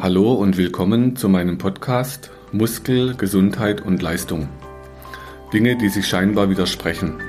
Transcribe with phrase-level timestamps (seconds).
[0.00, 4.48] Hallo und willkommen zu meinem Podcast Muskel, Gesundheit und Leistung.
[5.52, 7.20] Dinge, die sich scheinbar widersprechen.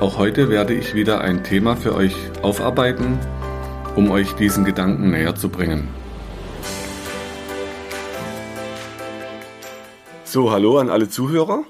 [0.00, 3.18] Auch heute werde ich wieder ein Thema für euch aufarbeiten,
[3.94, 5.86] um euch diesen Gedanken näher zu bringen.
[10.24, 11.64] So, hallo an alle Zuhörer.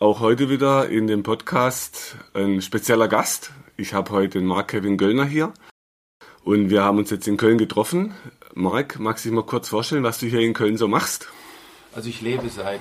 [0.00, 3.52] Auch heute wieder in dem Podcast ein spezieller Gast.
[3.76, 5.54] Ich habe heute den Mark Kevin Göllner hier.
[6.42, 8.12] Und wir haben uns jetzt in Köln getroffen.
[8.58, 11.28] Marc, magst du dich mal kurz vorstellen, was du hier in Köln so machst?
[11.94, 12.80] Also ich lebe seit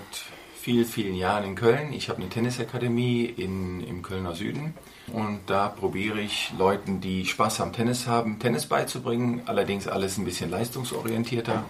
[0.57, 1.91] vielen, vielen Jahren in Köln.
[1.91, 4.73] Ich habe eine Tennisakademie in, im Kölner Süden
[5.11, 9.41] und da probiere ich Leuten, die Spaß am Tennis haben, Tennis beizubringen.
[9.47, 11.65] Allerdings alles ein bisschen leistungsorientierter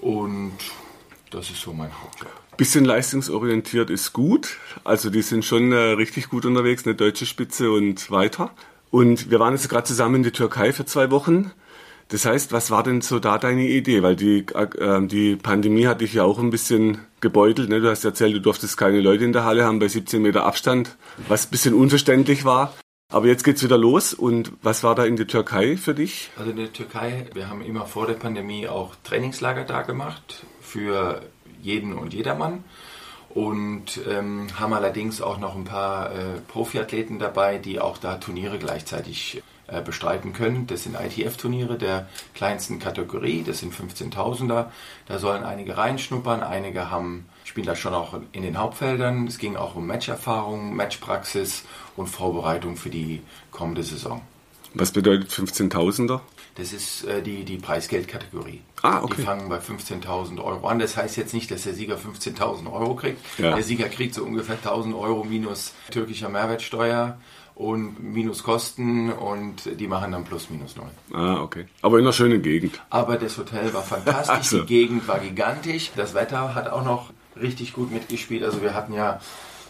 [0.00, 0.52] und
[1.30, 2.30] das ist so mein Hauptjob.
[2.56, 4.58] Bisschen leistungsorientiert ist gut.
[4.84, 8.52] Also die sind schon äh, richtig gut unterwegs, eine deutsche Spitze und weiter.
[8.92, 11.50] Und wir waren jetzt gerade zusammen in der Türkei für zwei Wochen.
[12.08, 14.02] Das heißt, was war denn so da deine Idee?
[14.02, 17.68] Weil die, äh, die Pandemie hat dich ja auch ein bisschen gebeutelt.
[17.68, 17.80] Ne?
[17.80, 20.96] Du hast erzählt, du durftest keine Leute in der Halle haben bei 17 Meter Abstand,
[21.28, 22.74] was ein bisschen unverständlich war.
[23.12, 24.12] Aber jetzt geht's wieder los.
[24.12, 26.30] Und was war da in der Türkei für dich?
[26.36, 31.22] Also in der Türkei, wir haben immer vor der Pandemie auch Trainingslager da gemacht für
[31.62, 32.64] jeden und jedermann
[33.30, 38.58] und ähm, haben allerdings auch noch ein paar äh, Profiathleten dabei, die auch da Turniere
[38.58, 39.42] gleichzeitig
[39.84, 40.66] bestreiten können.
[40.66, 44.66] Das sind ITF-Turniere der kleinsten Kategorie, das sind 15.000er.
[45.06, 49.26] Da sollen einige reinschnuppern, einige haben, spielen da schon auch in den Hauptfeldern.
[49.26, 51.64] Es ging auch um Matcherfahrung, Matchpraxis
[51.96, 54.20] und Vorbereitung für die kommende Saison.
[54.74, 56.20] Was bedeutet 15.000er?
[56.56, 58.60] Das ist äh, die, die Preisgeldkategorie.
[58.82, 59.14] Ah, okay.
[59.18, 60.78] Die fangen bei 15.000 Euro an.
[60.78, 63.18] Das heißt jetzt nicht, dass der Sieger 15.000 Euro kriegt.
[63.38, 63.54] Ja.
[63.54, 67.18] Der Sieger kriegt so ungefähr 1.000 Euro minus türkischer Mehrwertsteuer
[67.54, 70.90] und minus Kosten und die machen dann plus minus null.
[71.12, 71.66] Ah, okay.
[71.82, 72.80] Aber in einer schönen Gegend.
[72.90, 74.60] Aber das Hotel war fantastisch, also.
[74.62, 75.92] die Gegend war gigantisch.
[75.94, 77.10] Das Wetter hat auch noch
[77.40, 78.42] richtig gut mitgespielt.
[78.42, 79.20] Also wir hatten ja,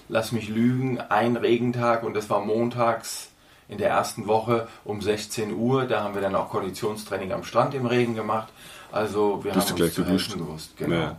[0.09, 3.31] lass mich lügen, einen Regentag und das war montags
[3.69, 5.85] in der ersten Woche um 16 Uhr.
[5.85, 8.49] Da haben wir dann auch Konditionstraining am Strand im Regen gemacht.
[8.93, 10.77] Also wir Bist haben uns zu helfen gewusst.
[10.79, 10.95] Genau.
[10.95, 11.17] Ja.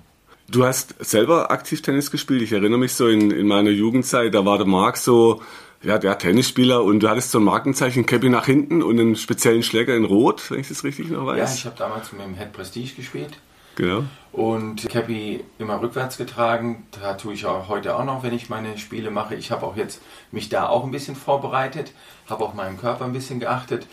[0.48, 2.42] Du hast selber aktiv Tennis gespielt.
[2.42, 5.42] Ich erinnere mich so in, in meiner Jugendzeit, da war der Marc so,
[5.86, 9.62] ja, der Tennisspieler und du hattest so ein Markenzeichen Cappy nach hinten und einen speziellen
[9.62, 11.38] Schläger in Rot, wenn ich das richtig noch weiß.
[11.38, 13.38] Ja, ich habe damals mit dem Head Prestige gespielt.
[13.76, 14.04] Genau.
[14.32, 16.88] Und Cappy immer rückwärts getragen.
[17.00, 19.36] Da tue ich auch heute auch noch, wenn ich meine Spiele mache.
[19.36, 20.02] Ich habe auch jetzt
[20.32, 21.92] mich da auch ein bisschen vorbereitet,
[22.28, 23.86] habe auch meinem Körper ein bisschen geachtet.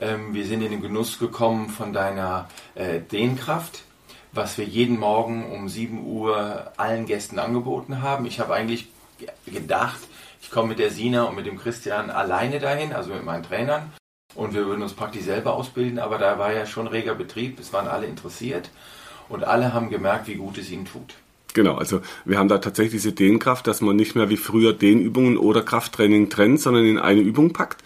[0.00, 3.84] Ähm, wir sind in den Genuss gekommen von deiner äh, Dehnkraft,
[4.32, 8.26] was wir jeden Morgen um 7 Uhr allen Gästen angeboten haben.
[8.26, 8.88] Ich habe eigentlich
[9.46, 10.00] gedacht,
[10.40, 13.92] ich komme mit der Sina und mit dem Christian alleine dahin, also mit meinen Trainern.
[14.34, 17.72] Und wir würden uns praktisch selber ausbilden, aber da war ja schon reger Betrieb, es
[17.72, 18.70] waren alle interessiert
[19.28, 21.14] und alle haben gemerkt, wie gut es ihnen tut.
[21.56, 25.38] Genau, also wir haben da tatsächlich diese Dehnkraft, dass man nicht mehr wie früher Dehnübungen
[25.38, 27.82] oder Krafttraining trennt, sondern in eine Übung packt.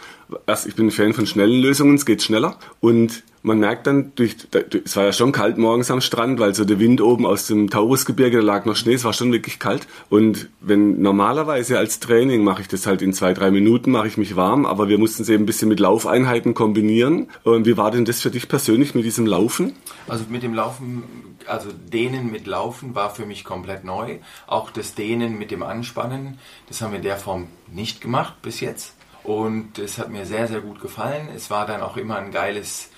[0.48, 2.56] Erst, ich bin ein Fan von schnellen Lösungen, es geht schneller.
[2.80, 4.36] Und man merkt dann, durch,
[4.84, 7.70] es war ja schon kalt morgens am Strand, weil so der Wind oben aus dem
[7.70, 9.86] Taurusgebirge, da lag noch Schnee, es war schon wirklich kalt.
[10.08, 14.18] Und wenn normalerweise als Training mache ich das halt in zwei, drei Minuten, mache ich
[14.18, 17.28] mich warm, aber wir mussten es eben ein bisschen mit Laufeinheiten kombinieren.
[17.44, 19.74] Und wie war denn das für dich persönlich mit diesem Laufen?
[20.06, 21.04] Also mit dem Laufen,
[21.50, 24.18] also Dehnen mit Laufen war für mich komplett neu.
[24.46, 26.38] Auch das Dehnen mit dem Anspannen,
[26.68, 28.94] das haben wir in der Form nicht gemacht bis jetzt.
[29.22, 31.28] Und es hat mir sehr, sehr gut gefallen.
[31.34, 32.90] Es war dann auch immer ein geiles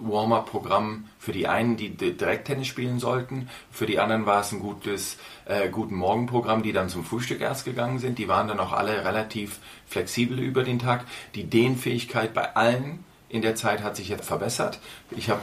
[0.00, 3.48] Warm-up-Programm für die einen, die direkt Tennis spielen sollten.
[3.70, 7.64] Für die anderen war es ein gutes äh, guten Morgen-Programm, die dann zum Frühstück erst
[7.64, 8.18] gegangen sind.
[8.18, 11.04] Die waren dann auch alle relativ flexibel über den Tag.
[11.34, 14.78] Die Dehnfähigkeit bei allen in der Zeit hat sich jetzt verbessert.
[15.10, 15.42] Ich habe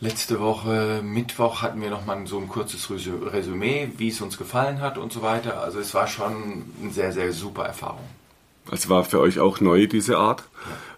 [0.00, 4.80] letzte Woche Mittwoch hatten wir noch mal so ein kurzes Resümee, wie es uns gefallen
[4.80, 5.62] hat und so weiter.
[5.62, 8.04] Also es war schon eine sehr sehr super Erfahrung.
[8.72, 10.44] Es war für euch auch neu, diese Art.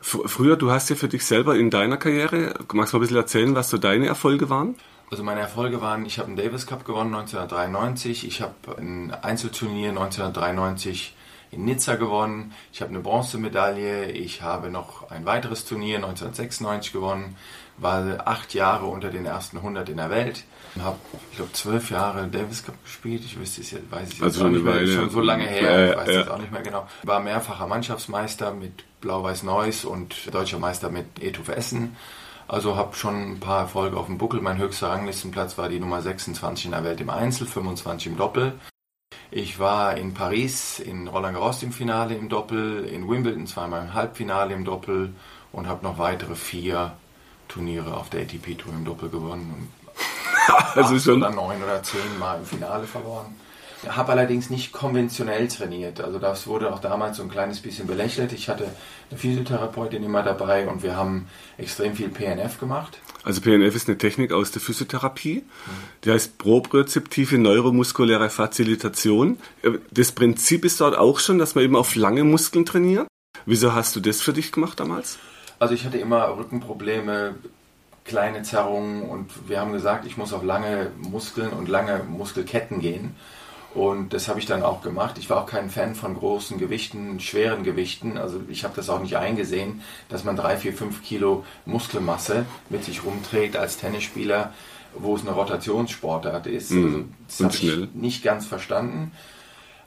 [0.00, 3.16] Früher, du hast ja für dich selber in deiner Karriere, magst du mal ein bisschen
[3.16, 4.74] erzählen, was so deine Erfolge waren?
[5.10, 9.90] Also meine Erfolge waren, ich habe einen Davis Cup gewonnen 1993, ich habe ein Einzelturnier
[9.90, 11.14] 1993
[11.50, 17.36] in Nizza gewonnen, ich habe eine Bronzemedaille, ich habe noch ein weiteres Turnier 1996 gewonnen,
[17.82, 20.44] war acht Jahre unter den ersten 100 in der Welt,
[20.80, 20.96] habe,
[21.30, 23.22] ich glaube, zwölf Jahre Davis Cup gespielt.
[23.24, 24.74] Ich wüsste es jetzt, weiß ich also jetzt auch nicht mehr.
[24.74, 26.86] Weile, schon so lange her, äh, ich weiß es auch nicht mehr genau.
[27.02, 31.96] War mehrfacher Mannschaftsmeister mit Blau-Weiß-Neuss und deutscher Meister mit Etuf Essen.
[32.48, 34.40] Also habe schon ein paar Erfolge auf dem Buckel.
[34.40, 38.52] Mein höchster Ranglistenplatz war die Nummer 26 in der Welt im Einzel, 25 im Doppel.
[39.30, 43.94] Ich war in Paris in Roland Garros im Finale im Doppel, in Wimbledon zweimal im
[43.94, 45.14] Halbfinale im Doppel
[45.52, 46.92] und habe noch weitere vier
[47.52, 49.68] Turniere auf der ATP Tour im Doppel gewonnen und
[50.76, 53.26] Also schon- oder neun oder zehn Mal im Finale verloren.
[53.86, 56.00] Habe allerdings nicht konventionell trainiert.
[56.00, 58.32] Also das wurde auch damals so ein kleines bisschen belächelt.
[58.32, 58.64] Ich hatte
[59.10, 61.26] eine Physiotherapeutin immer dabei und wir haben
[61.58, 63.00] extrem viel PNF gemacht.
[63.24, 65.42] Also PNF ist eine Technik aus der Physiotherapie.
[66.04, 69.38] Die heißt propriozeptive neuromuskuläre Facilitation.
[69.62, 73.08] Äh, Das Prinzip ist dort auch schon, dass man eben auf lange Muskeln trainiert.
[73.46, 75.18] Wieso hast du das für dich gemacht damals?
[75.62, 77.36] Also ich hatte immer Rückenprobleme,
[78.04, 83.14] kleine Zerrungen und wir haben gesagt, ich muss auf lange Muskeln und lange Muskelketten gehen.
[83.72, 85.18] Und das habe ich dann auch gemacht.
[85.18, 88.18] Ich war auch kein Fan von großen Gewichten, schweren Gewichten.
[88.18, 92.82] Also ich habe das auch nicht eingesehen, dass man drei, vier, fünf Kilo Muskelmasse mit
[92.82, 94.52] sich rumträgt als Tennisspieler,
[94.96, 96.72] wo es eine Rotationssportart ist.
[96.72, 99.12] Also das habe ich nicht ganz verstanden.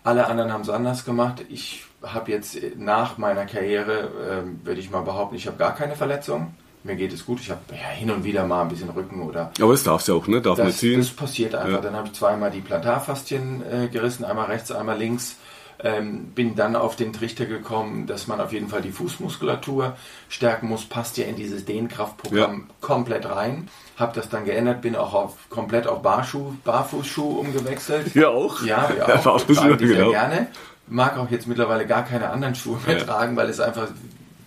[0.05, 1.43] Alle anderen haben es anders gemacht.
[1.49, 5.95] Ich habe jetzt nach meiner Karriere, ähm, würde ich mal behaupten, ich habe gar keine
[5.95, 6.53] Verletzung.
[6.83, 7.39] Mir geht es gut.
[7.41, 10.15] Ich habe ja, hin und wieder mal ein bisschen Rücken oder Aber das darfst du
[10.15, 10.39] auch, ne?
[10.39, 10.99] Darf man das, ziehen.
[10.99, 11.77] das passiert einfach.
[11.77, 11.81] Ja.
[11.81, 15.37] Dann habe ich zweimal die Plantarfaszien äh, gerissen, einmal rechts, einmal links.
[15.83, 19.97] Ähm, bin dann auf den Trichter gekommen, dass man auf jeden Fall die Fußmuskulatur
[20.29, 20.85] stärken muss.
[20.85, 23.67] Passt ja in dieses Dehnkraftprogramm komplett rein.
[23.97, 28.07] Habe das dann geändert, bin auch auf, komplett auf Barschuh, Barfußschuh umgewechselt.
[28.13, 28.61] Hier auch?
[28.63, 29.39] Ja, Ja, auch.
[29.39, 30.11] Sehr genau.
[30.11, 30.47] gerne.
[30.87, 33.03] Mag auch jetzt mittlerweile gar keine anderen Schuhe mehr Ja.
[33.03, 33.87] tragen, weil es einfach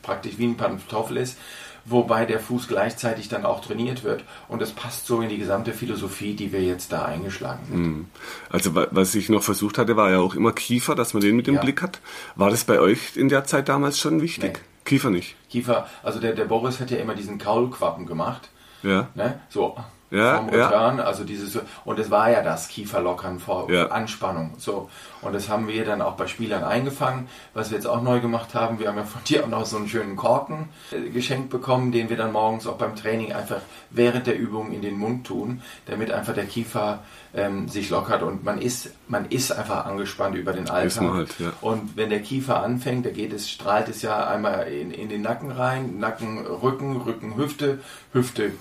[0.03, 1.37] praktisch wie ein Pantoffel ist.
[1.85, 4.23] Wobei der Fuß gleichzeitig dann auch trainiert wird.
[4.49, 8.07] Und das passt so in die gesamte Philosophie, die wir jetzt da eingeschlagen sind.
[8.51, 11.35] Also wa- was ich noch versucht hatte, war ja auch immer Kiefer, dass man den
[11.37, 11.61] mit im Ja.
[11.63, 12.01] Blick hat.
[12.37, 14.53] War das bei euch in der Zeit damals schon wichtig?
[14.59, 14.63] Nee.
[14.85, 15.35] Kiefer nicht.
[15.49, 18.51] Kiefer, also der, der Boris hat ja immer diesen Kaulquappen gemacht.
[18.83, 19.09] Ja.
[19.15, 19.41] Ne?
[19.49, 19.77] So
[20.11, 20.69] Ja, vom ja.
[20.69, 23.89] Return, also dieses und es war ja das Kieferlockern vor Ja.
[23.89, 24.55] Anspannung.
[24.59, 24.89] So.
[25.21, 27.29] Und das haben wir dann auch bei Spielern eingefangen.
[27.53, 29.77] Was wir jetzt auch neu gemacht haben, wir haben ja von dir auch noch so
[29.77, 33.61] einen schönen Korken äh, geschenkt bekommen, den wir dann morgens auch beim Training einfach
[33.91, 37.01] während der Übung in den Mund tun, damit einfach der Kiefer
[37.35, 41.13] ähm, sich lockert und man ist, man ist einfach angespannt über den Alltag.
[41.13, 41.53] halt, ja.
[41.61, 45.23] Und wenn der Kiefer anfängt, da geht es, strahlt es ja einmal in, in den
[45.23, 47.81] Nacken rein, Nacken, Rücken, Rücken, Hüfte,
[48.13, 48.53] Hüfte,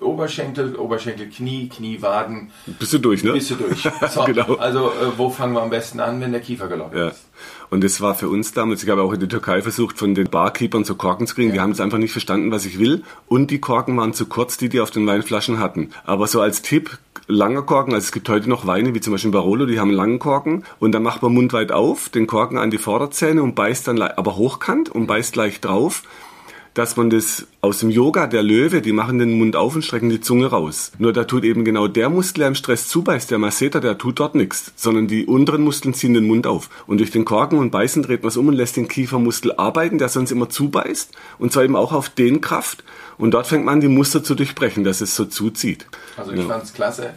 [0.00, 3.32] Oberschenkel, Oberschenkel, Knie, Knie, Waden, Bist du durch, ne?
[3.32, 3.82] bist du durch.
[4.10, 4.54] So, Genau.
[4.56, 7.08] Also äh, wo fangen wir am besten an, wenn der Kiefer gelockert Ja.
[7.08, 7.24] ist?
[7.70, 10.28] Und das war für uns damals, ich habe auch in der Türkei versucht, von den
[10.28, 11.52] Barkeepern so Korken zu kriegen.
[11.52, 13.02] Die haben es einfach nicht verstanden, was ich will.
[13.26, 15.90] Und die Korken waren zu kurz, die die auf den Weinflaschen hatten.
[16.04, 19.32] Aber so als Tipp, langer Korken, also es gibt heute noch Weine, wie zum Beispiel
[19.32, 20.64] Barolo, die haben einen langen Korken.
[20.78, 24.00] Und dann macht man Mund weit auf, den Korken an die Vorderzähne und beißt dann,
[24.00, 26.02] aber hochkant und beißt leicht drauf
[26.76, 30.10] dass man das aus dem Yoga, der Löwe, die machen den Mund auf und strecken
[30.10, 30.92] die Zunge raus.
[30.98, 34.20] Nur da tut eben genau der Muskel, der im Stress zubeißt, der Masseter, der tut
[34.20, 36.68] dort nichts, sondern die unteren Muskeln ziehen den Mund auf.
[36.86, 39.96] Und durch den Korken und Beißen dreht man es um und lässt den Kiefermuskel arbeiten,
[39.96, 41.12] der sonst immer zubeißt.
[41.38, 42.84] Und zwar eben auch auf den Kraft.
[43.16, 45.86] Und dort fängt man an, die Muster zu durchbrechen, dass es so zuzieht.
[46.18, 46.46] Also ich Ja.
[46.46, 47.14] fand es klasse.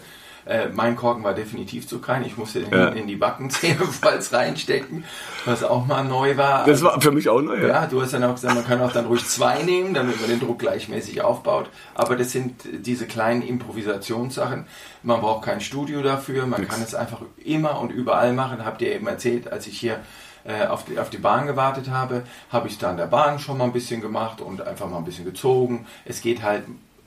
[0.49, 2.25] Äh, mein Korken war definitiv zu klein.
[2.25, 2.87] Ich musste den Ja.
[2.89, 5.03] in die Backenzähne falls reinstecken,
[5.45, 6.65] was auch mal neu war.
[6.65, 7.67] Das war für mich auch neu.
[7.67, 10.27] Ja, du hast dann auch gesagt, man kann auch dann ruhig zwei nehmen, damit man
[10.27, 11.69] den Druck gleichmäßig aufbaut.
[11.93, 14.65] Aber das sind diese kleinen Improvisationssachen.
[15.03, 18.65] Man braucht kein Studio dafür, man kann es einfach immer und überall machen.
[18.65, 19.99] Habt ihr eben erzählt, als ich hier
[20.45, 23.37] äh, auf, die, auf die Bahn gewartet habe, habe ich es da an der Bahn
[23.37, 25.85] schon mal ein bisschen gemacht und einfach mal ein bisschen gezogen.
[26.05, 26.63] Es geht halt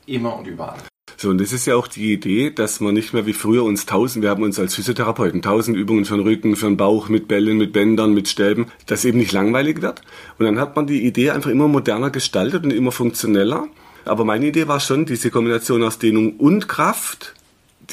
[0.06, 0.78] immer und überall.
[1.22, 3.86] So, und das ist ja auch die Idee, dass man nicht mehr wie früher uns
[3.86, 7.28] tausend, wir haben uns als Physiotherapeuten tausend Übungen für den Rücken, für den Bauch, mit
[7.28, 10.02] Bällen, mit Bändern, mit Stäben, dass eben nicht langweilig wird.
[10.40, 13.68] Und dann hat man die Idee einfach immer moderner gestaltet und immer funktioneller.
[14.04, 17.36] Aber meine Idee war schon diese Kombination aus Dehnung und Kraft,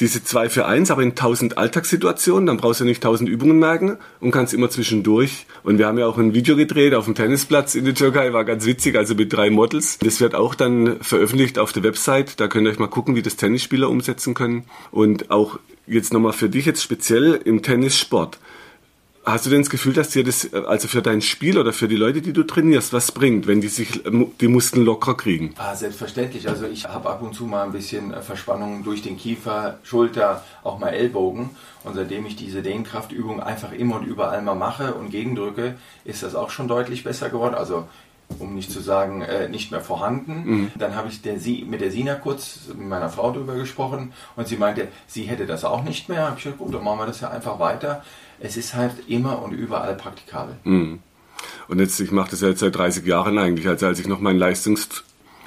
[0.00, 3.98] diese zwei für eins, aber in tausend Alltagssituationen, dann brauchst du nicht tausend Übungen merken
[4.20, 5.46] und kannst immer zwischendurch.
[5.62, 8.44] Und wir haben ja auch ein Video gedreht auf dem Tennisplatz in der Türkei, war
[8.44, 9.98] ganz witzig, also mit drei Models.
[9.98, 13.22] Das wird auch dann veröffentlicht auf der Website, da könnt ihr euch mal gucken, wie
[13.22, 14.64] das Tennisspieler umsetzen können.
[14.90, 18.38] Und auch jetzt nochmal für dich jetzt speziell im Tennissport.
[19.24, 21.88] Hast du denn das Gefühl, dass dir das, äh, also für dein Spiel oder für
[21.88, 25.54] die Leute, die du trainierst, was bringt, wenn die sich äh, die Muskeln locker kriegen?
[25.58, 26.48] Ah, selbstverständlich.
[26.48, 30.42] Also ich habe ab und zu mal ein bisschen äh, Verspannungen durch den Kiefer, Schulter,
[30.64, 31.50] auch mal Ellbogen.
[31.84, 36.34] Und seitdem ich diese Dehnkraftöbung einfach immer und überall mal mache und gegendrücke, ist das
[36.34, 37.54] auch schon deutlich besser geworden.
[37.54, 37.88] Also
[38.38, 40.70] um nicht zu sagen, äh, nicht mehr vorhanden.
[40.78, 44.48] Dann habe ich der, Sie- mit der Sina kurz mit meiner Frau drüber gesprochen und
[44.48, 46.26] sie meinte, sie hätte das auch nicht mehr.
[46.26, 48.04] Habe ich gesagt, gut, dann machen wir das ja einfach weiter.
[48.38, 50.54] Es ist halt immer und überall praktikabel.
[51.68, 53.66] Und jetzt, ich mache das ja jetzt seit 30 Jahren eigentlich.
[53.68, 54.88] Also als ich noch mein Leistungs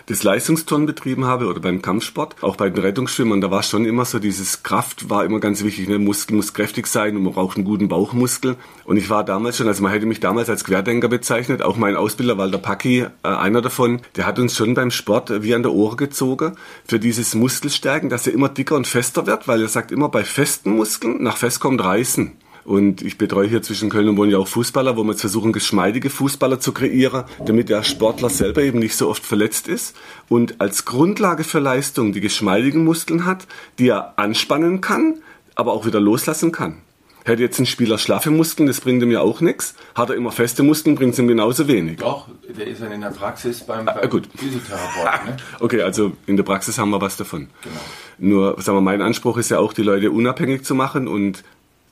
[0.08, 4.06] das Leistungsturnen betrieben habe oder beim Kampfsport, auch bei den Rettungsschwimmern, da war schon immer
[4.06, 5.88] so dieses Kraft war immer ganz wichtig.
[5.88, 6.00] Ne?
[6.00, 8.58] Muskel muss kräftig sein und man braucht einen guten Bauchmuskel.
[8.86, 11.96] Und ich war damals schon, also man hätte mich damals als Querdenker bezeichnet, auch mein
[11.96, 15.72] Ausbilder Walter Packi, äh, einer davon, der hat uns schon beim Sport wie an der
[15.72, 16.56] Ohren gezogen
[16.86, 20.24] für dieses Muskelstärken, dass er immer dicker und fester wird, weil er sagt immer bei
[20.24, 22.43] festen Muskeln nach fest kommt Reißen.
[22.66, 25.52] Und ich betreue hier zwischen Köln und Bonn ja auch Fußballer, wo wir jetzt versuchen,
[25.52, 29.96] geschmeidige Fußballer zu kreieren, damit der Sportler selber eben nicht so oft verletzt ist.
[30.30, 33.48] Und als Grundlage für Leistung die geschmeidigen Muskeln hat,
[33.80, 35.16] die er anspannen kann,
[35.56, 36.78] aber auch wieder loslassen kann.
[37.26, 39.76] Hätte jetzt ein Spieler schlaffe Muskeln, das bringt ihm ja auch nichts.
[39.96, 42.00] Hat er immer feste Muskeln, bringt es ihm genauso wenig.
[42.00, 44.28] Doch, der ist dann in der Praxis beim, beim ah, gut.
[44.36, 45.30] Physiotherapeuten.
[45.30, 45.38] Ne?
[45.62, 47.48] okay, also in der Praxis haben wir was davon.
[47.62, 47.76] Genau.
[48.18, 51.44] Nur, sagen wir, mein Anspruch ist ja auch, die Leute unabhängig zu machen und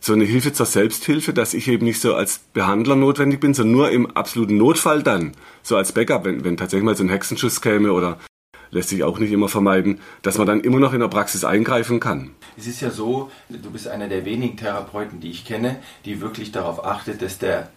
[0.01, 3.71] so eine Hilfe zur Selbsthilfe, dass ich eben nicht so als Behandler notwendig bin, sondern
[3.71, 7.61] nur im absoluten Notfall dann, so als Backup, wenn, wenn tatsächlich mal so ein Hexenschuss
[7.61, 8.17] käme oder
[8.71, 11.99] lässt sich auch nicht immer vermeiden, dass man dann immer noch in der Praxis eingreifen
[11.99, 12.31] kann.
[12.57, 16.51] Es ist ja so, du bist einer der wenigen Therapeuten, die ich kenne, die wirklich
[16.51, 17.69] darauf achtet, dass der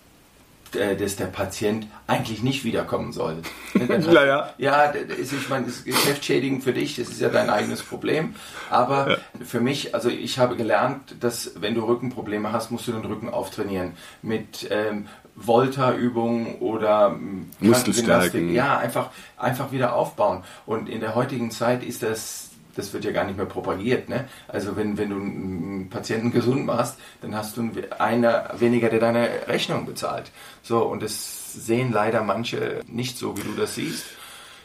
[0.75, 3.39] dass der Patient eigentlich nicht wiederkommen soll.
[4.13, 4.51] ja, ja.
[4.59, 8.35] Ja, ist, ich meine, ist geschäftsschädigend für dich, das ist ja dein eigenes Problem.
[8.71, 9.17] Aber ja.
[9.45, 13.29] für mich, also ich habe gelernt, dass wenn du Rückenprobleme hast, musst du den Rücken
[13.29, 13.93] auftrainieren.
[14.23, 18.53] Mit ähm, Volta-Übungen oder ähm, Muskelstärken.
[18.53, 20.45] Ja, einfach, einfach wieder aufbauen.
[20.67, 24.09] Und in der heutigen Zeit ist das das wird ja gar nicht mehr propagiert.
[24.09, 24.29] Ne?
[24.49, 29.29] Also wenn, wenn du einen Patienten gesund machst, dann hast du einer weniger, der deine
[29.49, 30.31] Rechnung bezahlt.
[30.63, 34.05] So, und das sehen leider manche nicht so, wie du das siehst.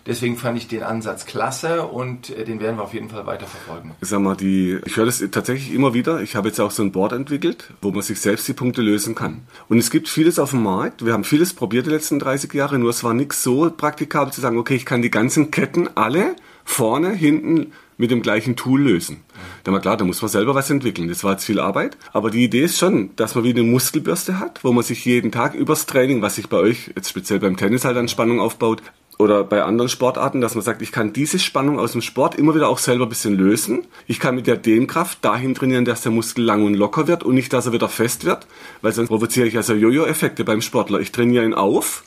[0.05, 3.45] Deswegen fand ich den Ansatz klasse und äh, den werden wir auf jeden Fall weiter
[3.45, 3.91] verfolgen.
[4.01, 6.21] Ich sag mal, die, ich höre das tatsächlich immer wieder.
[6.21, 9.13] Ich habe jetzt auch so ein Board entwickelt, wo man sich selbst die Punkte lösen
[9.13, 9.41] kann.
[9.67, 11.05] Und es gibt vieles auf dem Markt.
[11.05, 14.41] Wir haben vieles probiert die letzten 30 Jahre, nur es war nichts so praktikabel zu
[14.41, 19.17] sagen, okay, ich kann die ganzen Ketten alle vorne, hinten mit dem gleichen Tool lösen.
[19.65, 21.09] Da war klar, da muss man selber was entwickeln.
[21.09, 21.97] Das war jetzt viel Arbeit.
[22.13, 25.31] Aber die Idee ist schon, dass man wie eine Muskelbürste hat, wo man sich jeden
[25.31, 28.81] Tag übers Training, was sich bei euch jetzt speziell beim Tennis halt an Spannung aufbaut,
[29.19, 32.55] oder bei anderen Sportarten, dass man sagt, ich kann diese Spannung aus dem Sport immer
[32.55, 33.85] wieder auch selber ein bisschen lösen.
[34.07, 37.35] Ich kann mit der Dehnkraft dahin trainieren, dass der Muskel lang und locker wird und
[37.35, 38.47] nicht, dass er wieder fest wird,
[38.81, 41.01] weil sonst provoziere ich also Jojo-Effekte beim Sportler.
[41.01, 42.03] Ich trainiere ihn auf,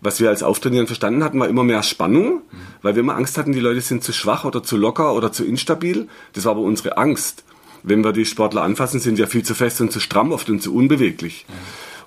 [0.00, 2.42] was wir als Auftrainieren verstanden hatten, war immer mehr Spannung,
[2.82, 5.44] weil wir immer Angst hatten, die Leute sind zu schwach oder zu locker oder zu
[5.44, 6.08] instabil.
[6.34, 7.44] Das war aber unsere Angst.
[7.82, 10.60] Wenn wir die Sportler anfassen, sind ja viel zu fest und zu stramm oft und
[10.60, 11.46] zu unbeweglich.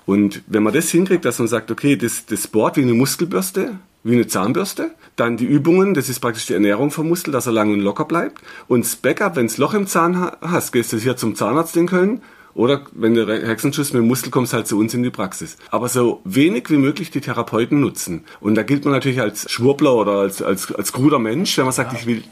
[0.06, 3.78] Und wenn man das hinkriegt, dass man sagt, okay, das, das Board wie eine Muskelbürste,
[4.02, 7.52] wie eine Zahnbürste, dann die Übungen, das ist praktisch die Ernährung vom Muskel, dass er
[7.52, 8.42] lang und locker bleibt.
[8.66, 11.86] Und das Backup, wenn es Loch im Zahn hast, gehst du hier zum Zahnarzt in
[11.86, 12.22] Köln
[12.54, 15.56] oder wenn der Hexenschuss mit dem Muskel kommt, halt zu uns in die Praxis.
[15.70, 18.24] Aber so wenig wie möglich die Therapeuten nutzen.
[18.40, 21.72] Und da gilt man natürlich als Schwurbler oder als, als, als kruder Mensch, wenn man
[21.72, 21.98] sagt, ja.
[21.98, 22.24] ich will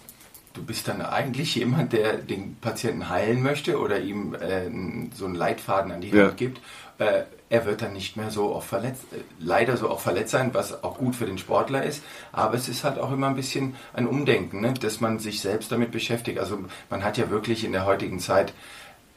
[0.59, 4.69] du bist dann eigentlich jemand, der den Patienten heilen möchte oder ihm äh,
[5.15, 6.31] so einen Leitfaden an die Hand ja.
[6.31, 6.61] gibt.
[6.99, 10.51] Äh, er wird dann nicht mehr so oft verletzt, äh, leider so oft verletzt sein,
[10.53, 12.03] was auch gut für den Sportler ist.
[12.33, 14.75] Aber es ist halt auch immer ein bisschen ein Umdenken, ne?
[14.75, 16.39] dass man sich selbst damit beschäftigt.
[16.39, 16.59] Also
[16.91, 18.53] man hat ja wirklich in der heutigen Zeit,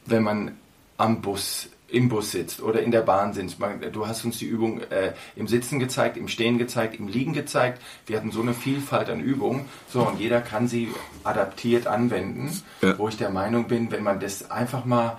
[0.06, 0.52] wenn man
[1.02, 3.58] am Bus im Bus sitzt oder in der Bahn sitzt.
[3.92, 7.82] Du hast uns die Übung äh, im Sitzen gezeigt, im Stehen gezeigt, im Liegen gezeigt.
[8.06, 9.66] Wir hatten so eine Vielfalt an Übungen.
[9.88, 10.88] So, und jeder kann sie
[11.22, 12.62] adaptiert anwenden.
[12.80, 12.98] Ja.
[12.98, 15.18] Wo ich der Meinung bin, wenn man das einfach mal,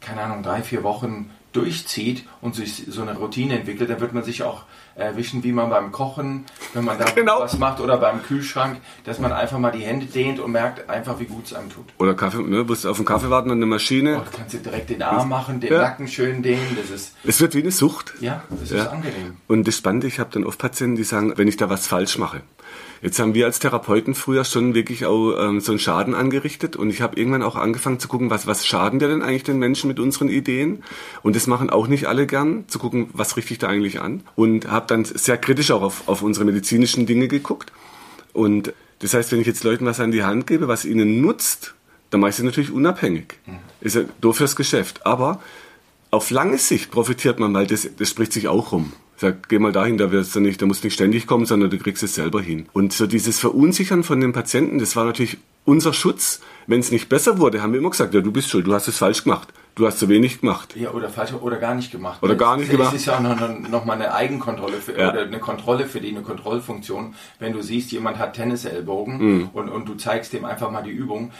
[0.00, 4.24] keine Ahnung, drei, vier Wochen durchzieht und sich so eine Routine entwickelt, dann wird man
[4.24, 6.44] sich auch erwischen, wie man beim Kochen,
[6.74, 7.40] wenn man da genau.
[7.40, 11.18] was macht oder beim Kühlschrank, dass man einfach mal die Hände dehnt und merkt einfach,
[11.18, 11.86] wie gut es einem tut.
[11.98, 14.20] Oder Kaffee, ne, musst du auf den Kaffee warten an der Maschine.
[14.20, 15.78] Oder kannst du direkt den Arm machen, den ja.
[15.78, 17.16] Nacken schön dehnen, das ist...
[17.24, 18.14] Es wird wie eine Sucht.
[18.20, 18.82] Ja, das ja.
[18.82, 19.36] ist angenehm.
[19.48, 22.18] Und das Spannende, ich habe dann oft Patienten, die sagen, wenn ich da was falsch
[22.18, 22.42] mache,
[23.02, 26.88] Jetzt haben wir als Therapeuten früher schon wirklich auch ähm, so einen Schaden angerichtet und
[26.88, 29.88] ich habe irgendwann auch angefangen zu gucken, was, was schaden wir denn eigentlich den Menschen
[29.88, 30.84] mit unseren Ideen?
[31.24, 34.22] Und das machen auch nicht alle gern, zu gucken, was richte ich da eigentlich an?
[34.36, 37.72] Und habe dann sehr kritisch auch auf, auf unsere medizinischen Dinge geguckt.
[38.32, 41.74] Und das heißt, wenn ich jetzt Leuten was an die Hand gebe, was ihnen nutzt,
[42.10, 43.34] dann mache ich sie natürlich unabhängig.
[43.46, 43.58] Mhm.
[43.80, 45.04] Ist ja doof fürs Geschäft.
[45.04, 45.40] Aber
[46.12, 48.92] auf lange Sicht profitiert man, weil das, das spricht sich auch rum.
[49.22, 51.78] Sag, geh mal dahin, da wirst du nicht, da musst nicht ständig kommen, sondern du
[51.78, 52.66] kriegst es selber hin.
[52.72, 56.40] Und so dieses Verunsichern von den Patienten, das war natürlich unser Schutz.
[56.66, 58.88] Wenn es nicht besser wurde, haben wir immer gesagt, ja, du bist schuld, du hast
[58.88, 59.52] es falsch gemacht.
[59.76, 60.74] Du hast zu wenig gemacht.
[60.74, 62.20] Ja, oder falsch oder gar nicht gemacht.
[62.20, 62.94] Oder gar nicht das gemacht.
[62.94, 65.10] Das ist ja auch noch, noch mal eine Eigenkontrolle für, ja.
[65.10, 67.14] oder eine Kontrolle für die, eine Kontrollfunktion.
[67.38, 69.50] Wenn du siehst, jemand hat Tennisellbogen mhm.
[69.52, 71.30] und, und du zeigst dem einfach mal die Übung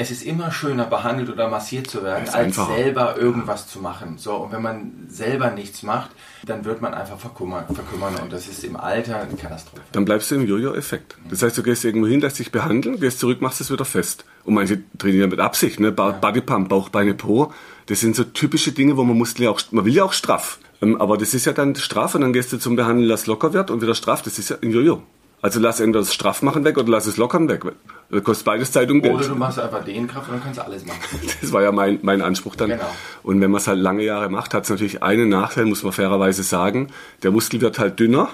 [0.00, 2.74] es ist immer schöner behandelt oder massiert zu werden, als einfacher.
[2.74, 4.16] selber irgendwas zu machen.
[4.16, 6.10] So, und wenn man selber nichts macht,
[6.46, 9.82] dann wird man einfach verkümmern, verkümmern und das ist im Alter eine Katastrophe.
[9.92, 11.16] Dann bleibst du im Jojo-Effekt.
[11.28, 14.24] Das heißt, du gehst irgendwo hin, lässt dich behandeln, gehst zurück, machst es wieder fest.
[14.44, 15.92] Und manche trainieren mit Absicht, ne?
[15.92, 17.52] Ba- Bodypump, Bauch, Beine, Po.
[17.86, 20.58] Das sind so typische Dinge, wo man Muskeln ja auch, man will ja auch straff.
[20.80, 23.52] Ähm, Aber das ist ja dann straff und dann gehst du zum Behandeln, lass locker
[23.52, 24.22] wird und wieder straff.
[24.22, 25.02] Das ist ja ein Jojo.
[25.42, 27.64] Also lass entweder das straff machen weg oder lass es lockern weg.
[28.10, 29.14] Das kostet beides Zeit und Geld.
[29.14, 31.00] Oder du machst einfach Dehnkraft und dann kannst du alles machen.
[31.40, 32.70] Das war ja mein, mein Anspruch dann.
[32.70, 32.84] Genau.
[33.22, 35.92] Und wenn man es halt lange Jahre macht, hat es natürlich einen Nachteil, muss man
[35.92, 36.88] fairerweise sagen.
[37.22, 38.28] Der Muskel wird halt dünner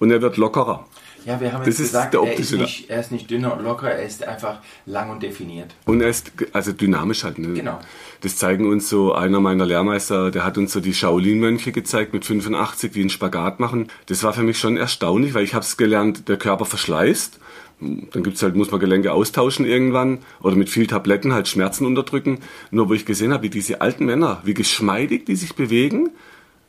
[0.00, 0.84] und er wird lockerer.
[1.28, 3.30] Ja, wir haben Das jetzt ist gesagt, der er ist, optische- nicht, er ist nicht
[3.30, 5.74] dünner und locker, er ist einfach lang und definiert.
[5.84, 7.38] Und er ist also dynamisch halt.
[7.38, 7.52] Ne?
[7.52, 7.78] Genau.
[8.22, 12.24] Das zeigen uns so einer meiner Lehrmeister, der hat uns so die Shaolin-Mönche gezeigt mit
[12.24, 13.88] 85, die einen Spagat machen.
[14.06, 17.38] Das war für mich schon erstaunlich, weil ich habe es gelernt, der Körper verschleißt.
[17.80, 22.38] Dann gibt's halt, muss man Gelenke austauschen irgendwann oder mit viel Tabletten halt Schmerzen unterdrücken.
[22.70, 26.08] Nur wo ich gesehen habe, wie diese alten Männer, wie geschmeidig die sich bewegen,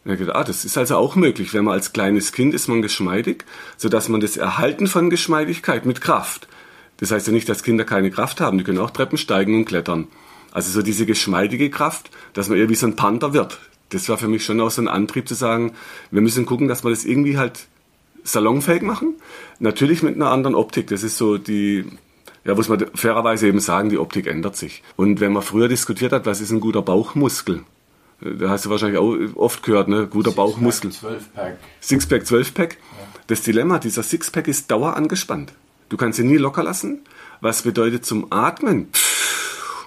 [0.09, 1.53] und ich gedacht, ah, das ist also auch möglich.
[1.53, 3.45] Wenn man als kleines Kind ist man geschmeidig,
[3.77, 6.47] sodass man das Erhalten von Geschmeidigkeit mit Kraft.
[6.97, 8.57] Das heißt ja nicht, dass Kinder keine Kraft haben.
[8.57, 10.07] Die können auch Treppen steigen und klettern.
[10.51, 13.59] Also so diese geschmeidige Kraft, dass man eher wie so ein Panther wird.
[13.89, 15.73] Das war für mich schon auch so ein Antrieb zu sagen,
[16.11, 17.67] wir müssen gucken, dass wir das irgendwie halt
[18.23, 19.15] salonfähig machen.
[19.59, 20.87] Natürlich mit einer anderen Optik.
[20.87, 21.85] Das ist so die,
[22.43, 24.83] ja, muss man fairerweise eben sagen, die Optik ändert sich.
[24.95, 27.63] Und wenn man früher diskutiert hat, was ist ein guter Bauchmuskel?
[28.21, 30.07] Da hast du wahrscheinlich auch oft gehört, ne?
[30.07, 30.91] Guter Bauchmuskel.
[30.91, 31.57] 12-Pack.
[31.79, 32.77] Sixpack, Zwölfpack.
[33.27, 35.53] Das Dilemma, dieser Sixpack ist dauer angespannt.
[35.88, 36.99] Du kannst ihn nie locker lassen.
[37.41, 38.89] Was bedeutet zum Atmen?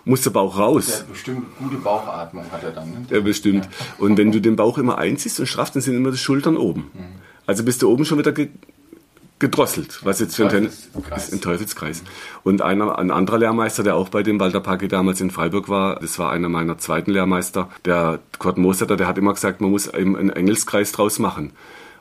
[0.05, 1.01] Muss der Bauch Der raus.
[1.01, 2.91] hat bestimmt gute Bauchatmung hat er dann.
[2.91, 3.07] Ne?
[3.11, 3.69] Ja, bestimmt.
[3.99, 6.91] Und wenn du den Bauch immer einziehst und straffst, dann sind immer die Schultern oben.
[7.47, 8.33] Also bist du oben schon wieder
[9.43, 11.33] gedrosselt, was jetzt für ein Teufelskreis.
[11.33, 12.03] ein Teufelskreis.
[12.45, 15.99] Und einer, ein anderer Lehrmeister, der auch bei dem Walter Paki damals in Freiburg war,
[16.01, 19.89] das war einer meiner zweiten Lehrmeister, der Kurt Mosetter, der hat immer gesagt, man muss
[19.89, 21.53] eben einen Engelskreis draus machen.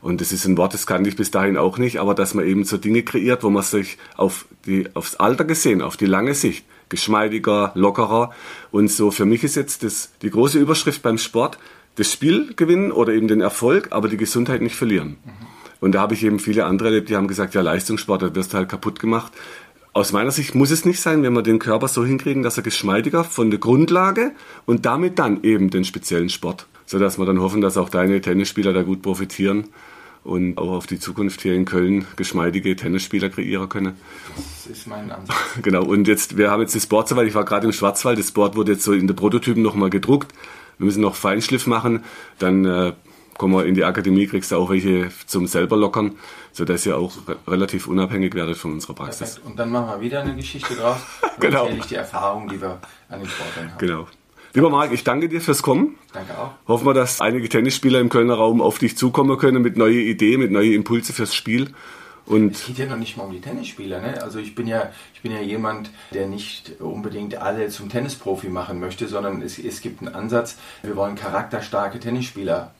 [0.01, 2.45] Und das ist ein Wort, das kannte ich bis dahin auch nicht, aber dass man
[2.45, 6.35] eben so Dinge kreiert, wo man sich auf die, aufs Alter gesehen, auf die lange
[6.35, 8.31] Sicht, geschmeidiger, lockerer.
[8.71, 11.57] Und so für mich ist jetzt das, die große Überschrift beim Sport,
[11.95, 15.17] das Spiel gewinnen oder eben den Erfolg, aber die Gesundheit nicht verlieren.
[15.81, 18.53] Und da habe ich eben viele andere erlebt, die haben gesagt, ja, Leistungssport, da wirst
[18.53, 19.33] du halt kaputt gemacht.
[19.93, 22.63] Aus meiner Sicht muss es nicht sein, wenn wir den Körper so hinkriegen, dass er
[22.63, 24.31] geschmeidiger von der Grundlage
[24.65, 26.67] und damit dann eben den speziellen Sport.
[26.85, 29.69] Sodass wir dann hoffen, dass auch deine Tennisspieler da gut profitieren
[30.23, 33.95] und auch auf die Zukunft hier in Köln geschmeidige Tennisspieler kreieren können.
[34.35, 35.35] Das ist mein Ansatz.
[35.63, 38.31] Genau, und jetzt, wir haben jetzt das Board soweit, ich war gerade im Schwarzwald, das
[38.31, 40.31] Board wurde jetzt so in den Prototypen nochmal gedruckt.
[40.77, 42.03] Wir müssen noch Feinschliff machen,
[42.39, 42.93] dann äh,
[43.37, 46.15] kommen wir in die Akademie, kriegst du auch welche zum selber lockern,
[46.51, 49.35] sodass ihr auch re relativ unabhängig werdet von unserer Praxis.
[49.35, 49.45] Perfekt.
[49.47, 50.97] Und dann machen wir wieder eine Geschichte draus.
[51.21, 51.63] Und Genau.
[51.63, 53.77] Erzähle ich die Erfahrungen, die wir an den Sportlern haben.
[53.79, 54.07] Genau.
[54.53, 55.95] Lieber Marc, ich danke dir fürs Kommen.
[56.11, 56.51] Danke auch.
[56.67, 60.41] Hoffen wir, dass einige Tennisspieler im Kölner Raum auf dich zukommen können mit neuen Ideen,
[60.41, 61.73] mit neuen Impulse fürs Spiel.
[62.25, 63.99] Und Es geht ja noch nicht mal um die Tennisspieler.
[64.01, 64.21] Ne?
[64.21, 68.79] Also ich bin ja, ich bin ja jemand, der nicht unbedingt alle zum Tennisprofi machen
[68.79, 70.57] möchte, sondern es, es gibt einen Ansatz.
[70.83, 72.71] Wir wollen charakterstarke Tennisspieler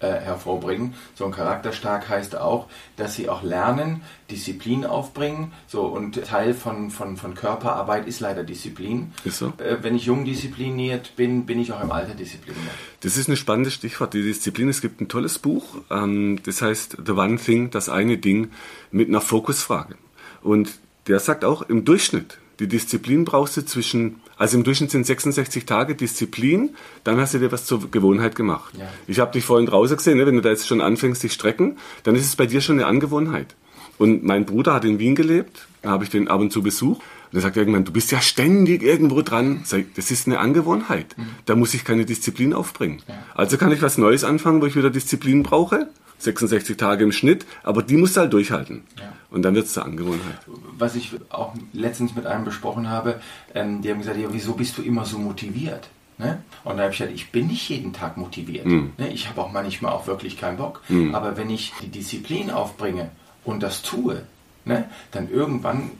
[0.00, 0.94] äh, hervorbringen.
[1.14, 5.52] So ein charakterstark heißt auch, dass sie auch lernen, Disziplin aufbringen.
[5.66, 9.12] So und Teil von, von, von Körperarbeit ist leider Disziplin.
[9.24, 9.54] Ist so.
[9.58, 12.72] Äh, wenn ich jung diszipliniert bin, bin ich auch im Alter diszipliniert.
[13.00, 14.68] Das ist ein spannendes Stichwort, die Disziplin.
[14.68, 18.50] Es gibt ein tolles Buch, ähm, das heißt The One Thing, das eine Ding,
[18.90, 19.96] mit einer Fokusfrage.
[20.42, 25.04] Und der sagt auch, im Durchschnitt, die Disziplin brauchst du zwischen, also im Durchschnitt sind
[25.04, 26.70] 66 Tage Disziplin,
[27.04, 28.74] dann hast du dir was zur Gewohnheit gemacht.
[28.78, 28.88] Ja.
[29.06, 30.26] Ich habe dich vorhin draußen gesehen, ne?
[30.26, 32.86] wenn du da jetzt schon anfängst, dich strecken, dann ist es bei dir schon eine
[32.86, 33.54] Angewohnheit.
[33.98, 37.00] Und mein Bruder hat in Wien gelebt, da habe ich den ab und zu besucht.
[37.32, 39.60] Und er sagt irgendwann, du bist ja ständig irgendwo dran.
[39.64, 41.16] Sag das ist eine Angewohnheit.
[41.44, 43.02] Da muss ich keine Disziplin aufbringen.
[43.34, 45.88] Also kann ich was Neues anfangen, wo ich wieder Disziplin brauche.
[46.18, 48.84] 66 Tage im Schnitt, aber die musst du halt durchhalten.
[48.98, 49.12] Ja.
[49.30, 50.38] Und dann wird es zur Angewohnheit.
[50.78, 53.20] was ich auch letztens mit einem besprochen habe,
[53.54, 55.88] ähm, die haben gesagt, ja, wieso bist du immer so motiviert?
[56.18, 56.42] Ne?
[56.64, 58.64] Und da habe ich gesagt, ich bin nicht jeden Tag motiviert.
[58.66, 58.90] Ne?
[59.12, 60.82] Ich habe auch manchmal auch wirklich keinen Bock.
[61.12, 63.10] Aber wenn ich die Disziplin aufbringe
[63.44, 64.22] und das tue,
[64.64, 65.90] ne, dann irgendwann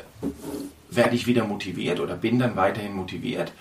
[0.91, 3.53] werde ich wieder motiviert oder bin dann weiterhin motiviert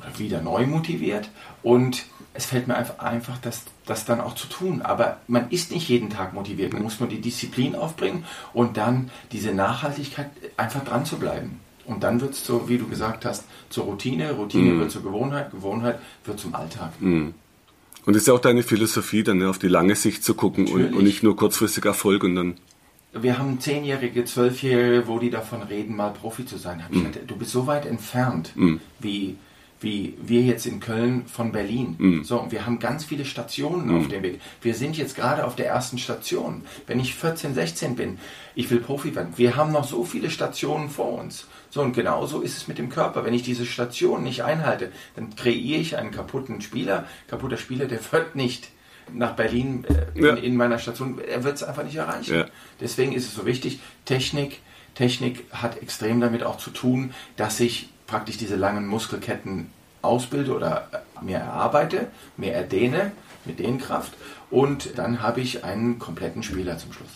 [0.00, 1.30] oder wieder neu motiviert
[1.62, 4.82] und es fällt mir einfach, einfach das, das dann auch zu tun.
[4.82, 6.72] Aber man ist nicht jeden Tag motiviert.
[6.72, 11.60] Man muss nur die Disziplin aufbringen und dann diese Nachhaltigkeit einfach dran zu bleiben.
[11.86, 15.50] Und dann wird es so, wie du gesagt hast, zur Routine, Routine wird zur Gewohnheit,
[15.50, 16.92] Gewohnheit wird zum Alltag.
[18.06, 20.68] Und das ist ja auch deine Philosophie, dann ne, auf die lange Sicht zu gucken
[20.68, 22.56] und, und nicht nur kurzfristig Erfolg und dann
[23.12, 26.80] wir haben Zehnjährige, Zwölfjährige, wo die davon reden, mal Profi zu sein.
[26.90, 27.10] Mhm.
[27.26, 28.52] du bist so weit entfernt,
[29.00, 29.36] wie,
[29.80, 31.94] wie wir jetzt in Köln von Berlin.
[31.98, 32.24] Mhm.
[32.24, 34.40] So, und wir haben ganz viele Stationen auf dem Weg.
[34.60, 36.62] Wir sind jetzt gerade auf der ersten Station.
[36.86, 38.18] Wenn ich 14, 16 bin,
[38.54, 39.32] ich will Profi werden.
[39.36, 41.46] Wir haben noch so viele Stationen vor uns.
[41.70, 43.24] So, und genauso ist es mit dem Körper.
[43.24, 47.06] Wenn ich diese Station nicht einhalte, dann kreiere ich einen kaputten Spieler.
[47.28, 48.68] Kaputter Spieler, der wird nicht
[49.12, 50.34] nach Berlin äh, in, Ja.
[50.34, 52.34] in meiner Station, er wird es einfach nicht erreichen.
[52.34, 52.46] Ja.
[52.80, 54.60] Deswegen ist es so wichtig, Technik,
[54.94, 59.70] Technik hat extrem damit auch zu tun, dass ich praktisch diese langen Muskelketten
[60.02, 63.12] ausbilde oder äh, mir erarbeite, mir erdehne
[63.44, 64.12] mit Dehnkraft
[64.50, 67.10] und dann habe ich einen kompletten Spieler zum Schluss.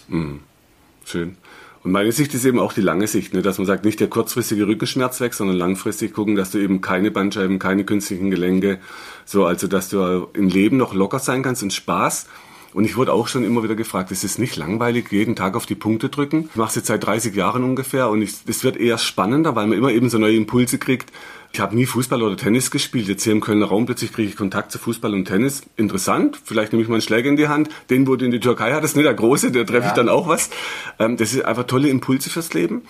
[1.05, 1.37] Schön.
[1.83, 3.43] Und meine Sicht ist eben auch die lange Sicht, ne?
[3.43, 7.11] dass man sagt, nicht der kurzfristige Rückenschmerz weg, sondern langfristig gucken, dass du eben keine
[7.11, 8.79] Bandscheiben, keine künstlichen Gelenke,
[9.27, 12.27] so, also dass du im Leben noch locker sein kannst und Spaß.
[12.75, 15.65] Und ich wurde auch schon immer wieder gefragt, es ist nicht langweilig, jeden Tag auf
[15.65, 16.49] die Punkte drücken.
[16.51, 19.79] Ich mache es jetzt seit 30 Jahren ungefähr und es wird eher spannender, weil man
[19.79, 21.13] immer eben so neue Impulse kriegt.
[21.53, 23.07] Ich habe nie Fußball oder Tennis gespielt.
[23.07, 25.63] Jetzt hier im Kölner Raum plötzlich kriege ich Kontakt zu Fußball und Tennis.
[25.77, 26.37] Interessant.
[26.43, 27.69] Vielleicht nehme ich mal einen Schläger in die Hand.
[27.91, 29.95] Den, wo du in die Türkei hattest, ne, der große, der treffe ich Ja.
[29.95, 30.51] dann auch was.
[30.99, 32.83] Ähm, das sind einfach tolle Impulse fürs Leben.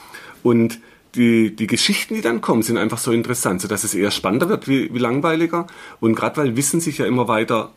[0.42, 0.81] Und
[1.14, 4.66] die, die Geschichten, die dann kommen, sind einfach so interessant, sodass es eher spannender wird
[4.66, 5.66] wie, wie langweiliger.
[6.01, 7.70] Und gerade weil Wissen sich ja immer weiter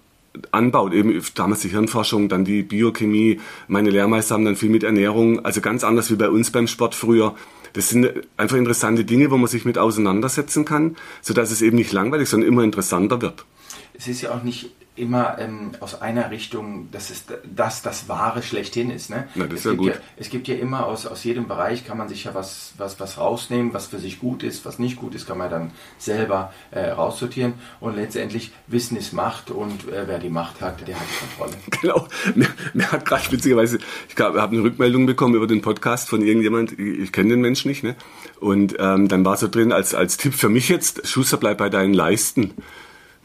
[0.51, 5.43] anbaut, eben damals die Hirnforschung, dann die Biochemie, meine Lehrmeister haben dann viel mit Ernährung,
[5.43, 7.35] also ganz anders wie bei uns beim Sport früher.
[7.73, 11.91] Das sind einfach interessante Dinge, wo man sich mit auseinandersetzen kann, sodass es eben nicht
[11.91, 13.45] langweilig, sondern immer interessanter wird.
[13.93, 18.43] Es ist ja auch nicht immer ähm, aus einer Richtung, dass es das das Wahre
[18.43, 19.09] schlechthin ist.
[19.09, 19.27] Ne?
[19.35, 19.93] Na, das ist es ja gibt gut.
[19.93, 22.99] Ja, es gibt ja immer aus, aus jedem Bereich kann man sich ja was, was,
[22.99, 26.53] was rausnehmen, was für sich gut ist, was nicht gut ist, kann man dann selber
[26.71, 27.53] äh, raussortieren.
[27.79, 31.57] Und letztendlich Wissen ist Macht und äh, wer die Macht hat, der hat die Kontrolle.
[31.81, 32.07] Genau.
[32.33, 33.77] Mir, mir hat gerade witzigerweise,
[34.09, 37.69] ich habe eine Rückmeldung bekommen über den Podcast von irgendjemand, ich, ich kenne den Menschen
[37.69, 37.95] nicht, ne?
[38.39, 41.69] Und ähm, dann war so drin als, als Tipp für mich jetzt, Schuster, bleib bei
[41.69, 42.53] deinen Leisten.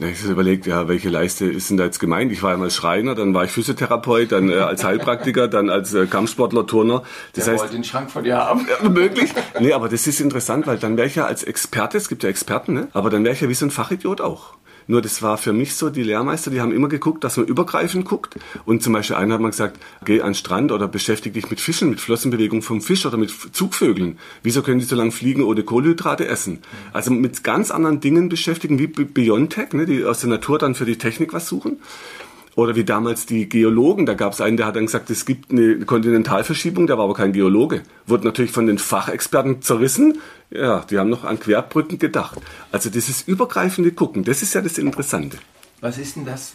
[0.02, 2.32] Ich habe überlegt, ja, welche Leiste ist denn da jetzt gemeint?
[2.32, 6.06] Ich war einmal Schreiner, dann war ich Physiotherapeut, dann äh, als Heilpraktiker, dann als äh,
[6.06, 7.02] Kampfsportler, Turner.
[7.34, 8.66] Das Der heißt, wollte den Schrank von dir haben.
[8.82, 9.32] ja, möglich.
[9.60, 12.28] Nee, aber das ist interessant, weil dann wäre ich ja als Experte, es gibt ja
[12.28, 12.88] Experten, ne?
[12.92, 14.54] aber dann wäre ich ja wie so ein Fachidiot auch.
[14.86, 18.04] Nur das war für mich so, die Lehrmeister, die haben immer geguckt, dass man übergreifend
[18.04, 18.36] guckt.
[18.64, 21.60] Und zum Beispiel einer hat mal gesagt, geh an den Strand oder beschäftige dich mit
[21.60, 24.18] Fischen, mit Flossenbewegung vom Fisch oder mit Zugvögeln.
[24.42, 26.58] Wieso können die so lange fliegen ohne Kohlenhydrate essen?
[26.92, 30.84] Also mit ganz anderen Dingen beschäftigen, wie Biontech, ne, die aus der Natur dann für
[30.84, 31.78] die Technik was suchen.
[32.54, 35.50] Oder wie damals die Geologen, da gab es einen, der hat dann gesagt, es gibt
[35.50, 37.82] eine Kontinentalverschiebung, der war aber kein Geologe.
[38.06, 40.18] Wurde natürlich von den Fachexperten zerrissen.
[40.50, 42.38] Ja, die haben noch an Querbrücken gedacht.
[42.70, 45.38] Also dieses übergreifende Gucken, das ist ja das Interessante.
[45.80, 46.52] Was ist denn das,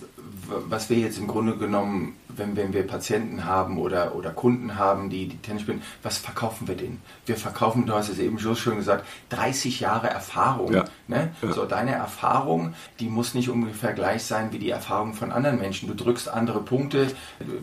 [0.69, 5.09] was wir jetzt im Grunde genommen, wenn, wenn wir Patienten haben oder, oder Kunden haben,
[5.09, 7.01] die, die Tennis spielen, was verkaufen wir denen?
[7.25, 10.73] Wir verkaufen, du hast es eben so schön gesagt, 30 Jahre Erfahrung.
[10.73, 10.85] Ja.
[11.07, 11.31] Ne?
[11.41, 11.51] Ja.
[11.53, 15.87] So, deine Erfahrung, die muss nicht ungefähr gleich sein wie die Erfahrung von anderen Menschen.
[15.87, 17.07] Du drückst andere Punkte.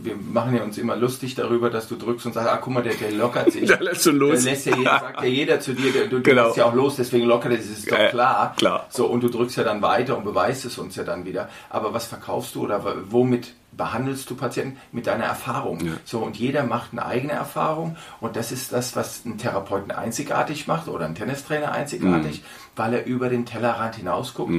[0.03, 2.83] Wir machen ja uns immer lustig darüber, dass du drückst und sagst, ah, guck mal,
[2.83, 3.65] der, der lockert sich.
[3.75, 4.43] Der lässt schon los.
[4.45, 6.45] Der lässt ja, jeder- sagt ja jeder zu dir, der- du, du Genau.
[6.47, 8.55] lässt ja auch los, deswegen lockert er, das ist doch klar.
[8.57, 8.87] klar.
[8.91, 11.49] So, und du drückst ja dann weiter und beweist es uns ja dann wieder.
[11.71, 14.79] Aber was verkaufst du oder womit behandelst du Patienten?
[14.93, 15.81] Mit deiner Erfahrung.
[15.85, 15.93] Ja.
[16.05, 20.67] So, und jeder macht eine eigene Erfahrung und das ist das, was einen Therapeuten einzigartig
[20.67, 22.45] macht oder einen Tennistrainer einzigartig, Mhm.
[22.77, 24.53] weil er über den Tellerrand hinausguckt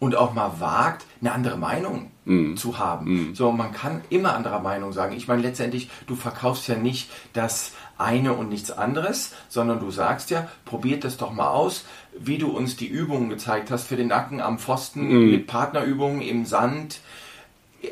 [0.00, 2.10] und auch mal wagt, eine andere Meinung
[2.56, 3.30] zu haben.
[3.34, 5.16] So, man kann immer anderer Meinung sagen.
[5.16, 10.28] Ich meine, letztendlich, du verkaufst ja nicht das eine und nichts anderes, sondern du sagst
[10.30, 11.86] ja, probiert das doch mal aus,
[12.18, 16.44] wie du uns die Übungen gezeigt hast für den Nacken am Pfosten mit Partnerübungen im
[16.44, 17.00] Sand,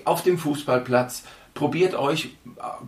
[0.05, 1.25] auf dem Fußballplatz.
[1.57, 2.37] Probiert euch,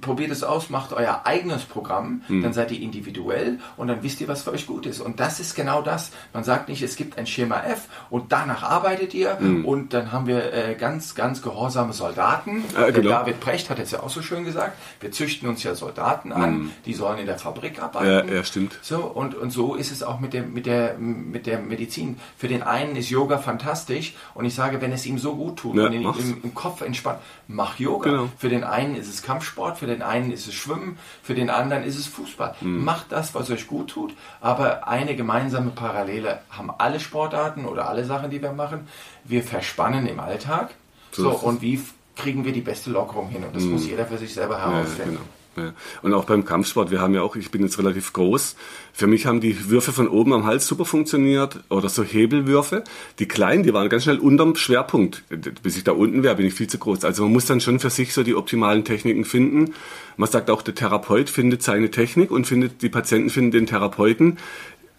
[0.02, 4.28] probiert es aus, macht euer eigenes Programm, dann seid ihr individuell und dann wisst ihr,
[4.28, 5.00] was für euch gut ist.
[5.00, 6.10] Und das ist genau das.
[6.34, 10.26] Man sagt nicht, es gibt ein Schema F und danach arbeitet ihr und dann haben
[10.26, 12.62] wir äh, ganz, ganz gehorsame Soldaten.
[12.74, 13.08] Ja, genau.
[13.10, 16.70] David Precht hat es ja auch so schön gesagt, wir züchten uns ja Soldaten an,
[16.84, 18.30] die sollen in der Fabrik Ja, arbeiten.
[18.32, 18.78] ja, stimmt.
[18.82, 22.18] So, und, und so ist es auch mit der, mit, der, mit der Medizin.
[22.36, 25.76] Für den einen ist Yoga fantastisch und ich sage, wenn es ihm so gut tut
[25.76, 28.10] Ja, und ihn im, im Kopf entspannt, mach Yoga.
[28.10, 28.28] Genau.
[28.36, 31.84] Für den einen ist es Kampfsport, für den einen ist es Schwimmen, für den anderen
[31.84, 32.54] ist es Fußball.
[32.60, 32.84] Mhm.
[32.84, 38.04] Macht das, was euch gut tut, aber eine gemeinsame Parallele haben alle Sportarten oder alle
[38.04, 38.88] Sachen, die wir machen.
[39.24, 40.70] Wir verspannen im Alltag.
[41.12, 41.38] So So.
[41.38, 41.44] Mhm.
[41.44, 41.82] und wie
[42.16, 43.44] kriegen wir die beste Lockerung hin?
[43.44, 45.10] Und das muss jeder für sich selber Ja, herausfinden.
[45.12, 45.20] genau.
[45.58, 45.72] Ja.
[46.02, 48.56] Und auch beim Kampfsport, wir haben ja auch, ich bin jetzt relativ groß.
[48.92, 52.84] Für mich haben die Würfe von oben am Hals super funktioniert oder so Hebelwürfe.
[53.18, 55.24] Die kleinen, die waren ganz schnell unterm Schwerpunkt.
[55.62, 57.04] Bis ich da unten wäre, bin ich viel zu groß.
[57.04, 59.74] Also man muss dann schon für sich so die optimalen Techniken finden.
[60.16, 64.38] Man sagt auch, der Therapeut findet seine Technik und findet, die Patienten finden den Therapeuten.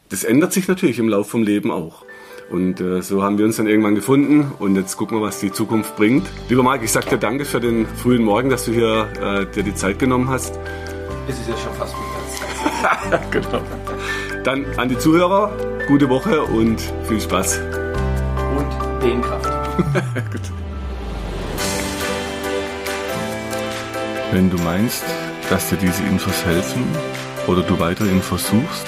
[0.10, 2.04] Das ändert sich natürlich im Laufe vom Leben auch.
[2.50, 5.52] Und äh, so haben wir uns dann irgendwann gefunden und jetzt gucken wir, was die
[5.52, 6.28] Zukunft bringt.
[6.50, 9.62] Lieber Marc, ich sage dir danke für den frühen Morgen, dass du hier äh, dir
[9.62, 10.58] die Zeit genommen hast.
[11.28, 13.32] Es ist ja schon fast Mittagszeit.
[13.32, 13.62] genau.
[14.44, 15.52] Dann an die Zuhörer,
[15.88, 17.60] gute Woche und viel Spaß.
[18.58, 18.68] Und
[19.04, 19.48] Dehnkraft.
[24.32, 25.04] Wenn du meinst,
[25.52, 26.84] dass dir diese Infos helfen
[27.46, 28.88] oder du weitere Infos suchst,